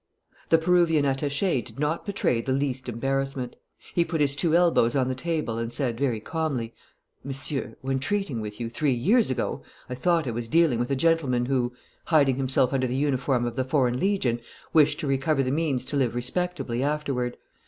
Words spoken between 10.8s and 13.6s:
a gentleman who, hiding himself under the uniform of